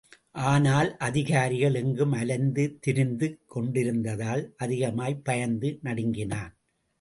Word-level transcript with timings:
ஆனால் 0.43 0.97
அதிகாரிகள் 0.97 1.73
எங்கும் 1.73 2.11
அலைந்து 2.11 2.63
திரிந்துக் 2.79 3.37
கொண்டிருந்ததால் 3.47 4.43
அதிகமாய் 4.57 5.21
பயந்து 5.23 5.71
நடுங்கினான். 5.81 6.51